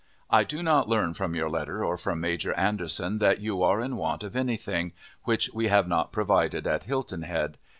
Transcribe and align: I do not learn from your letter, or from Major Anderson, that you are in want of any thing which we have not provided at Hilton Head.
I 0.31 0.43
do 0.43 0.63
not 0.63 0.89
learn 0.89 1.13
from 1.13 1.35
your 1.35 1.47
letter, 1.47 1.85
or 1.85 1.95
from 1.95 2.19
Major 2.19 2.55
Anderson, 2.55 3.19
that 3.19 3.39
you 3.39 3.61
are 3.61 3.79
in 3.79 3.97
want 3.97 4.23
of 4.23 4.35
any 4.35 4.57
thing 4.57 4.93
which 5.25 5.51
we 5.53 5.67
have 5.67 5.87
not 5.87 6.11
provided 6.11 6.65
at 6.65 6.85
Hilton 6.85 7.21
Head. 7.21 7.59